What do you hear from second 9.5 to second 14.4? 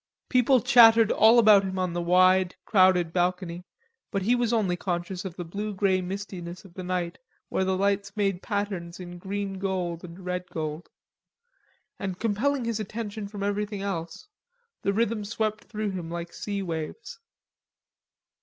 gold and red gold. And compelling his attention from everything else,